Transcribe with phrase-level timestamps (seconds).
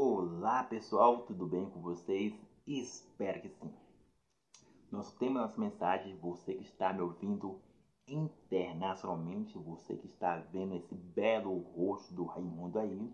[0.00, 2.32] Olá pessoal, tudo bem com vocês?
[2.64, 3.74] Espero que sim.
[4.92, 7.60] Nosso tema, nossa mensagem, você que está me ouvindo
[8.06, 13.12] internacionalmente, você que está vendo esse belo rosto do Raimundo aí.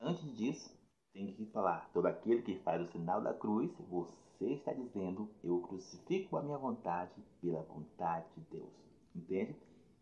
[0.00, 0.76] Antes disso,
[1.12, 5.60] tem que falar, todo aquele que faz o sinal da cruz, você está dizendo, eu
[5.60, 8.72] crucifico a minha vontade pela vontade de Deus.
[9.14, 9.54] Entende?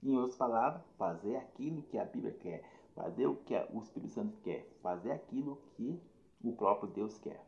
[0.02, 4.36] Em outras palavras, fazer aquilo que a Bíblia quer, fazer o que o Espírito Santo
[4.43, 6.01] quer, fazer aquilo que
[6.42, 7.45] o próprio Deus quer.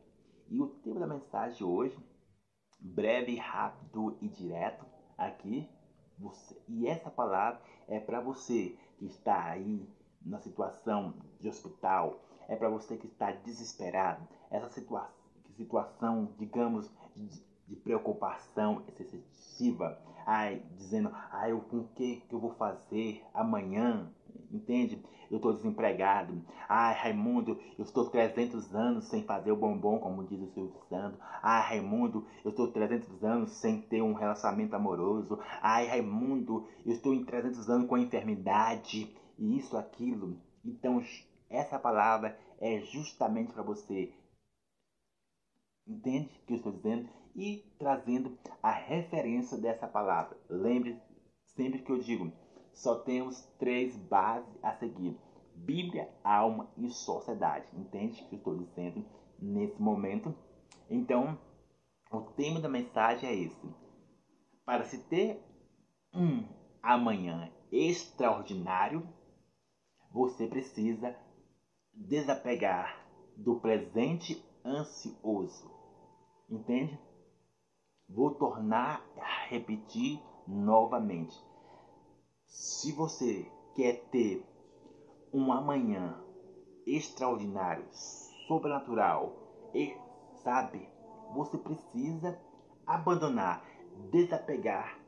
[0.49, 1.97] E o tema da mensagem de hoje,
[2.79, 4.85] breve, rápido e direto,
[5.17, 5.69] aqui,
[6.17, 9.87] você, e essa palavra é para você que está aí
[10.21, 15.09] na situação de hospital, é para você que está desesperado, essa situa
[15.55, 22.53] situação, digamos, de, de preocupação excessiva, ai, dizendo, ai, o com que que eu vou
[22.55, 24.11] fazer amanhã,
[24.55, 25.01] entende?
[25.29, 26.41] Eu estou desempregado.
[26.69, 31.19] Ai, Raimundo, eu estou 300 anos sem fazer o bombom, como diz o Silvio Santos.
[31.41, 35.39] Ai, Raimundo, eu estou 300 anos sem ter um relacionamento amoroso.
[35.61, 39.15] Ai, Raimundo, eu estou em 300 anos com a enfermidade.
[39.37, 40.39] E isso, aquilo.
[40.63, 41.01] Então,
[41.49, 44.13] essa palavra é justamente para você.
[45.87, 47.09] Entende o que eu estou dizendo?
[47.35, 50.37] E trazendo a referência dessa palavra.
[50.49, 50.99] Lembre
[51.55, 52.31] sempre que eu digo
[52.75, 55.17] só temos três bases a seguir:
[55.55, 57.65] Bíblia, alma e sociedade.
[57.73, 59.05] Entende o que eu estou dizendo
[59.39, 60.35] nesse momento?
[60.89, 61.39] Então,
[62.11, 63.75] o tema da mensagem é esse:
[64.65, 65.41] para se ter
[66.13, 66.43] um
[66.83, 69.07] amanhã extraordinário,
[70.11, 71.15] você precisa
[71.93, 73.05] desapegar
[73.37, 75.71] do presente ansioso.
[76.49, 76.99] Entende?
[78.07, 81.35] Vou tornar a repetir novamente.
[82.47, 84.45] Se você quer ter
[85.33, 86.23] um amanhã
[86.85, 87.85] extraordinário,
[88.47, 89.33] sobrenatural,
[89.73, 89.95] e
[90.43, 90.87] sabe,
[91.33, 92.39] você precisa
[92.85, 93.65] abandonar,
[94.11, 94.99] desapegar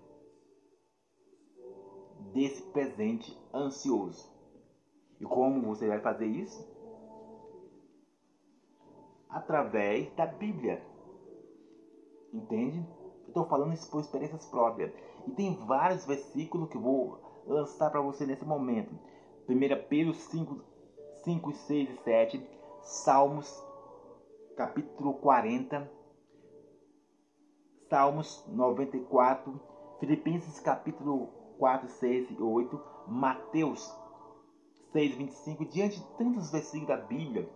[2.34, 4.30] desse presente ansioso.
[5.20, 6.68] E como você vai fazer isso?
[9.30, 10.86] Através da Bíblia.
[12.34, 12.86] Entende?
[13.24, 14.94] Eu estou falando isso por experiências próprias.
[15.26, 18.94] E tem vários versículos que eu vou lançar para você nesse momento.
[19.48, 20.62] 1 Pedro 5,
[21.24, 22.50] 5, 6 e 7,
[22.82, 23.64] Salmos
[24.56, 25.90] capítulo 40,
[27.90, 29.60] Salmos 94,
[30.00, 33.96] Filipenses capítulo 4, 6 e 8, Mateus
[34.92, 37.50] 6, 25, diante de tantos versículos da Bíblia,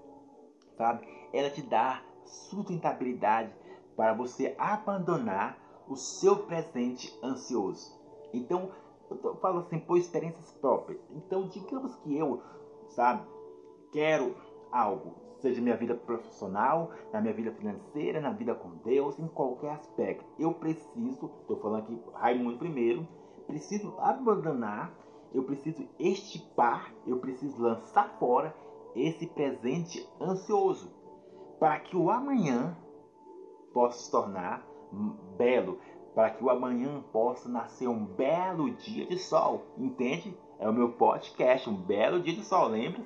[0.78, 1.07] sabe?
[1.34, 3.53] Ela te dá sustentabilidade
[3.96, 5.57] para você abandonar
[5.88, 8.00] o seu presente ansioso.
[8.34, 8.72] Então,
[9.24, 11.00] eu falo assim, por experiências próprias.
[11.12, 12.42] Então, digamos que eu,
[12.90, 13.28] sabe,
[13.92, 14.36] quero
[14.72, 19.72] algo, seja minha vida profissional, na minha vida financeira, na vida com Deus, em qualquer
[19.72, 20.26] aspecto.
[20.40, 23.08] Eu preciso, estou falando aqui, Raimundo primeiro,
[23.48, 24.94] preciso abandonar,
[25.34, 28.56] eu preciso estipar, eu preciso lançar fora
[28.96, 30.92] esse presente ansioso,
[31.60, 32.76] para que o amanhã
[33.74, 34.66] possa se tornar
[35.38, 35.80] belo,
[36.14, 39.64] para que o amanhã possa nascer um belo dia de sol.
[39.78, 40.38] Entende?
[40.60, 42.68] É o meu podcast, um belo dia de sol.
[42.68, 43.02] Lembra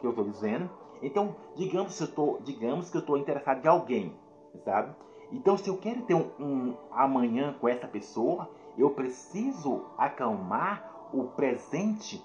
[0.00, 0.70] que eu estou dizendo?
[1.02, 4.16] Então, digamos que eu tô, digamos que eu estou interessado em alguém,
[4.64, 4.94] sabe?
[5.32, 11.24] Então, se eu quero ter um, um amanhã com essa pessoa, eu preciso acalmar o
[11.24, 12.22] presente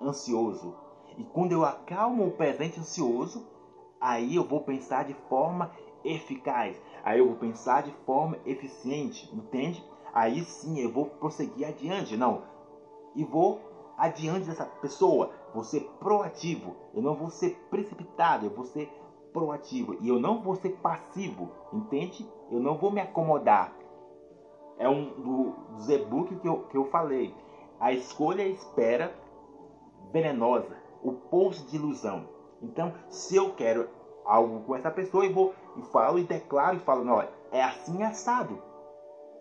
[0.00, 0.74] ansioso.
[1.16, 3.46] E quando eu acalmo o presente ansioso,
[4.00, 5.70] aí eu vou pensar de forma
[6.04, 6.80] eficaz.
[7.02, 9.84] Aí eu vou pensar de forma eficiente, entende?
[10.12, 12.42] Aí sim eu vou prosseguir adiante, não.
[13.14, 13.60] E vou
[13.96, 15.30] adiante dessa pessoa.
[15.54, 16.76] Vou ser proativo.
[16.94, 18.88] Eu não vou ser precipitado, eu vou ser
[19.32, 19.96] proativo.
[20.00, 22.28] E eu não vou ser passivo, entende?
[22.50, 23.72] Eu não vou me acomodar.
[24.78, 27.34] É um do, dos e-books que eu, que eu falei.
[27.80, 29.12] A escolha espera
[30.12, 30.76] venenosa.
[31.02, 32.28] O poço de ilusão.
[32.62, 33.88] Então, se eu quero
[34.28, 37.20] algo com essa pessoa e vou e falo e declaro e falo, não,
[37.50, 38.62] é assim assado.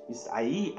[0.10, 0.74] Isso aí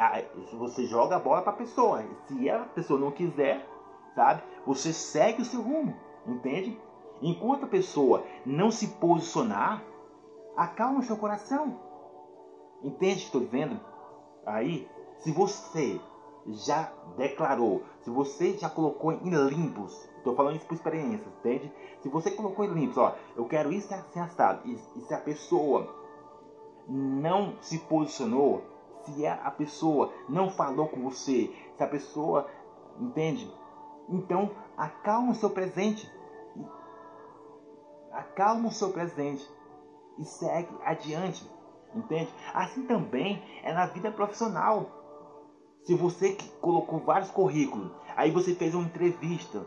[0.55, 2.03] você joga a bola para a pessoa.
[2.27, 3.69] Se a pessoa não quiser,
[4.15, 4.43] sabe?
[4.67, 5.95] Você segue o seu rumo,
[6.27, 6.81] entende?
[7.21, 9.85] Enquanto a pessoa não se posicionar,
[10.57, 11.79] acalma seu coração.
[12.83, 13.79] Entende o que estou dizendo?
[14.47, 14.89] Aí,
[15.19, 16.01] se você
[16.53, 21.73] já declarou, se você já colocou em limpos Estou falando isso por experiência, entende?
[22.03, 25.19] Se você colocou em limpos, ó, eu quero isso assim assado, e, e se a
[25.19, 25.89] pessoa
[26.87, 28.63] não se posicionou,
[29.05, 32.47] se a pessoa não falou com você, se a pessoa,
[33.01, 33.51] entende?
[34.09, 36.11] Então, acalma o seu presente.
[38.13, 39.49] acalma o seu presente
[40.19, 41.49] e segue adiante.
[41.95, 42.31] Entende?
[42.53, 44.98] Assim também é na vida profissional.
[45.89, 49.65] Se você colocou vários currículos, aí você fez uma entrevista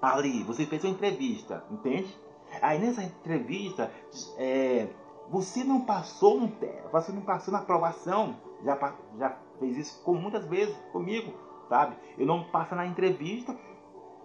[0.00, 2.18] ali, você fez uma entrevista, entende?
[2.62, 3.92] Aí nessa entrevista,
[4.38, 4.88] é,
[5.28, 6.50] você não passou no
[6.90, 11.34] você não passou na aprovação, já, já fez isso com muitas vezes comigo,
[11.68, 11.94] sabe?
[12.16, 13.54] Eu não passo na entrevista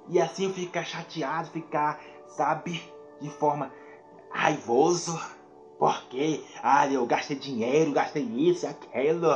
[0.08, 2.82] e assim eu ficar chateado, ficar, sabe,
[3.20, 3.74] de forma
[4.30, 5.20] raivoso,
[5.78, 9.28] porque, ah, eu gastei dinheiro, gastei isso e aquilo,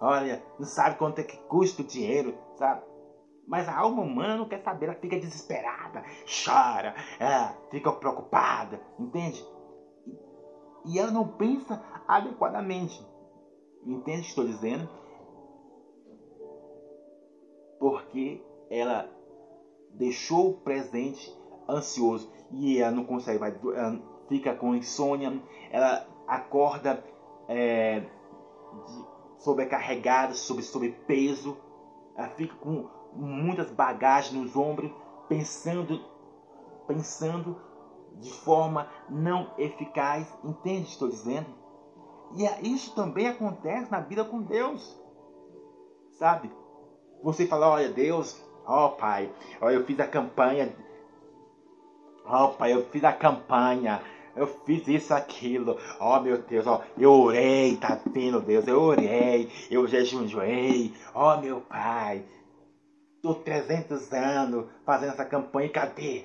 [0.00, 2.82] olha, não sabe quanto é que custa o dinheiro, sabe?
[3.46, 6.04] Mas a alma humana não quer saber, ela fica desesperada,
[6.44, 9.42] chora, é, fica preocupada, entende?
[10.84, 13.06] E ela não pensa adequadamente.
[13.86, 14.88] Entende o que estou dizendo?
[17.78, 19.08] Porque ela
[19.94, 21.34] deixou o presente
[21.68, 27.02] ansioso e ela não consegue, vai, ela fica com insônia, ela acorda
[27.48, 28.02] é,
[29.38, 31.56] sobrecarregada, sob sobrepeso,
[32.36, 34.90] fica com muitas bagagens nos ombros,
[35.28, 36.00] pensando,
[36.86, 37.60] pensando
[38.20, 40.26] de forma não eficaz.
[40.44, 41.46] Entende o que estou dizendo?
[42.36, 44.96] E é, isso também acontece na vida com Deus.
[46.12, 46.50] Sabe?
[47.22, 50.74] Você fala, olha, Deus, ó oh, Pai, olha, eu fiz a campanha.
[52.24, 54.02] Ó oh, Pai, eu fiz a campanha.
[54.38, 55.78] Eu fiz isso, aquilo.
[55.98, 58.66] Ó oh, meu Deus, ó, eu orei, tá vendo, Deus?
[58.66, 60.94] Eu orei, eu jejuei.
[61.14, 62.24] Ó oh, meu Pai,
[63.22, 65.68] tô 300 anos fazendo essa campanha.
[65.68, 66.24] Cadê?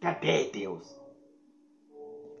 [0.00, 1.00] Cadê Deus?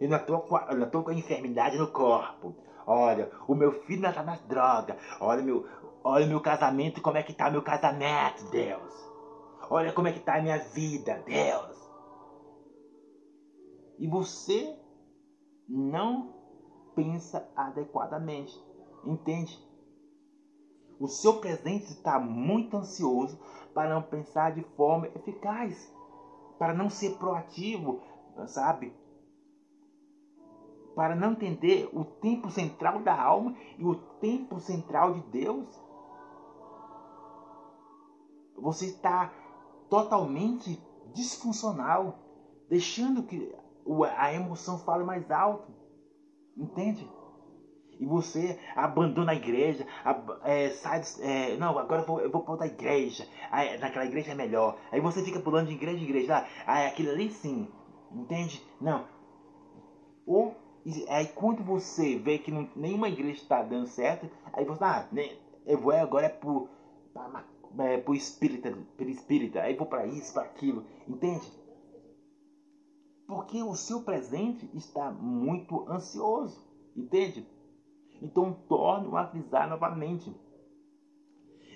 [0.00, 2.56] Eu não com, eu não com enfermidade no corpo.
[2.86, 4.96] Olha, o meu filho não tá nas drogas.
[5.20, 5.64] Olha meu,
[6.02, 8.92] olha meu casamento, como é que tá meu casamento, Deus.
[9.70, 11.71] Olha como é que tá a minha vida, Deus.
[13.98, 14.78] E você
[15.68, 16.34] não
[16.94, 18.52] pensa adequadamente.
[19.04, 19.58] Entende?
[21.00, 23.38] O seu presente está muito ansioso
[23.74, 25.92] para não pensar de forma eficaz,
[26.58, 28.00] para não ser proativo,
[28.46, 28.94] sabe?
[30.94, 35.66] para não entender o tempo central da alma e o tempo central de Deus.
[38.56, 39.32] Você está
[39.88, 40.80] totalmente
[41.12, 42.18] disfuncional,
[42.68, 43.54] deixando que
[44.16, 45.72] a emoção fale mais alto.
[46.56, 47.08] Entende?
[47.98, 49.86] E você abandona a igreja,
[50.42, 54.76] é, sai, é, não, agora eu vou, para outra igreja, aí, naquela igreja é melhor.
[54.90, 57.68] Aí você fica pulando de igreja em igreja, lá, aí aquilo ali sim,
[58.10, 58.60] entende?
[58.80, 59.06] Não.
[60.26, 60.56] Ou
[61.08, 65.36] aí quando você vê que não, nenhuma igreja está dando certo, aí você, ah, né,
[65.64, 66.68] eu vou agora é pro,
[67.14, 67.44] pra,
[67.78, 71.46] é, pro espírita, pelo espírita, aí vou para isso, para aquilo, entende?
[73.34, 76.62] Porque o seu presente está muito ansioso,
[76.96, 77.46] entende?
[78.20, 80.34] Então torne-o a avisar novamente.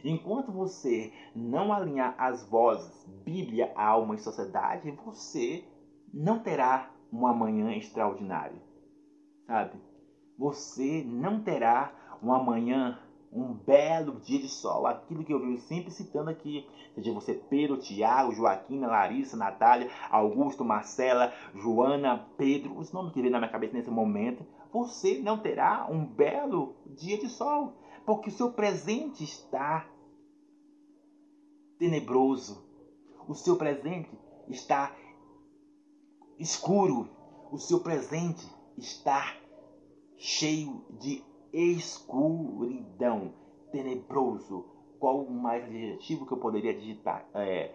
[0.05, 5.64] Enquanto você não alinhar as vozes Bíblia, alma e sociedade, você
[6.12, 8.61] não terá um amanhã extraordinário
[9.47, 9.81] sabe?
[10.38, 11.93] Você não terá
[12.23, 12.99] um amanhã,
[13.36, 17.76] um belo dia de sol, aquilo que eu venho sempre citando aqui, seja você Pedro,
[17.76, 23.74] Tiago, Joaquina, Larissa, Natália, Augusto, Marcela, Joana, Pedro, os nomes que vêm na minha cabeça
[23.74, 27.74] nesse momento, você não terá um belo dia de sol,
[28.06, 29.86] porque o seu presente está
[31.78, 32.64] tenebroso,
[33.28, 34.10] o seu presente
[34.48, 34.96] está
[36.38, 37.08] escuro,
[37.52, 38.46] o seu presente
[38.78, 39.36] está
[40.16, 41.22] cheio de
[41.56, 43.32] escuridão,
[43.72, 44.65] tenebroso.
[44.98, 47.75] Qual o mais adjetivo que eu poderia digitar, é,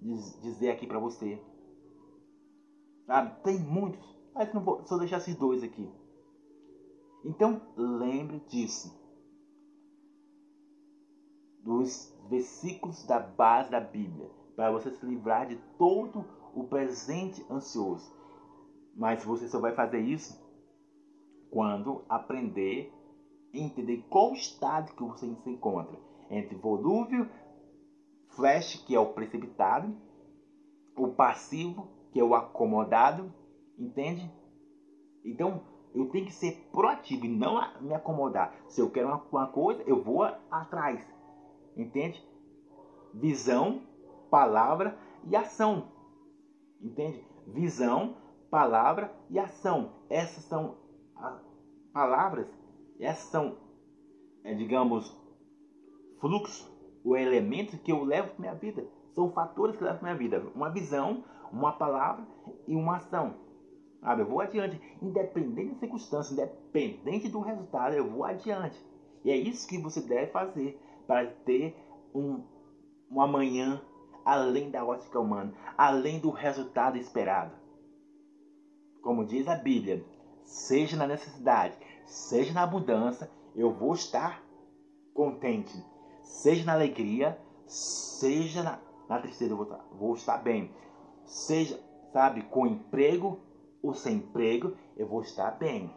[0.00, 1.40] dizer aqui para você?
[3.06, 3.42] Sabe?
[3.42, 5.88] Tem muitos, mas não vou só deixar esses dois aqui.
[7.24, 9.00] Então lembre disso.
[11.62, 16.24] Dos versículos da base da Bíblia, para você se livrar de todo
[16.54, 18.12] o presente ansioso.
[18.94, 20.40] Mas você só vai fazer isso
[21.50, 22.92] quando aprender
[23.52, 25.98] entender qual estado que você se encontra
[26.30, 27.26] entre volúvel,
[28.28, 29.94] flash, que é o precipitado,
[30.96, 33.32] o passivo, que é o acomodado,
[33.78, 34.30] entende?
[35.24, 35.62] Então,
[35.94, 38.54] eu tenho que ser proativo e não me acomodar.
[38.68, 41.06] Se eu quero uma, uma coisa, eu vou atrás.
[41.76, 42.22] Entende?
[43.14, 43.82] Visão,
[44.30, 45.88] palavra e ação.
[46.80, 47.24] Entende?
[47.46, 48.16] Visão,
[48.50, 49.92] palavra e ação.
[50.08, 50.76] Essas são
[51.16, 51.40] as
[51.92, 52.48] palavras,
[53.04, 53.56] essas são,
[54.44, 55.14] é, digamos,
[56.20, 56.70] fluxo
[57.04, 58.86] ou elementos que eu levo para minha vida.
[59.14, 60.50] São fatores que levam para minha vida.
[60.54, 62.26] Uma visão, uma palavra
[62.66, 63.34] e uma ação.
[64.00, 64.22] Sabe?
[64.22, 64.80] Eu vou adiante.
[65.00, 68.78] Independente da circunstância, independente do resultado, eu vou adiante.
[69.24, 71.76] E é isso que você deve fazer para ter
[72.14, 72.42] um,
[73.10, 73.80] um amanhã
[74.24, 77.52] além da ótica humana, além do resultado esperado.
[79.02, 80.04] Como diz a Bíblia,
[80.44, 81.76] seja na necessidade,
[82.12, 84.42] seja na abundância, eu vou estar
[85.14, 85.82] contente.
[86.22, 88.78] Seja na alegria, seja na,
[89.08, 90.70] na tristeza, eu vou vou estar bem.
[91.24, 91.80] Seja,
[92.12, 93.40] sabe, com emprego
[93.82, 95.90] ou sem emprego, eu vou estar bem.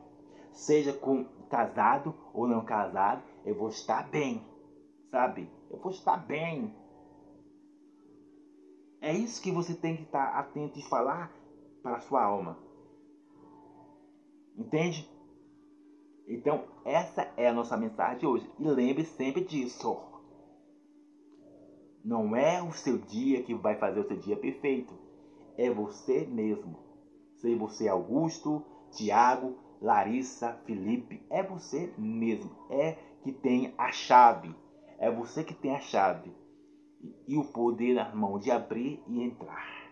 [0.54, 4.42] Seja com casado ou não casado, eu vou estar bem.
[5.12, 5.50] Sabe?
[5.70, 6.74] Eu vou estar bem.
[9.02, 11.30] É isso que você tem que estar atento e falar
[11.84, 12.58] para a sua alma.
[14.58, 15.14] Entende?
[16.28, 18.50] Então, essa é a nossa mensagem de hoje.
[18.60, 19.98] E lembre sempre disso.
[22.04, 24.94] Não é o seu dia que vai fazer o seu dia perfeito.
[25.58, 26.78] É você mesmo.
[27.38, 31.26] Seja você Augusto, Tiago, Larissa, Felipe.
[31.30, 32.52] É você mesmo.
[32.70, 34.54] É que tem a chave.
[34.98, 36.32] É você que tem a chave.
[37.28, 39.92] E o poder na mão de abrir e entrar.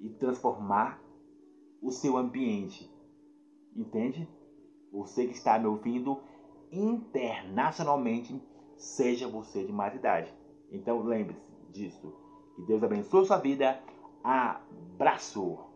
[0.00, 1.02] E transformar
[1.82, 2.90] o seu ambiente
[3.78, 4.28] Entende?
[4.92, 6.18] Você que está me ouvindo
[6.72, 8.40] internacionalmente,
[8.76, 10.32] seja você de mais idade.
[10.70, 12.12] Então lembre-se disso.
[12.56, 13.80] Que Deus abençoe sua vida.
[14.22, 15.67] Abraço!